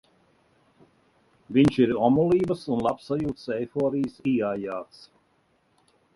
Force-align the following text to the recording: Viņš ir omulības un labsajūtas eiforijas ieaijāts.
Viņš 1.57 1.77
ir 1.85 1.93
omulības 2.07 2.65
un 2.77 2.81
labsajūtas 2.87 3.45
eiforijas 3.59 4.19
ieaijāts. 4.35 5.05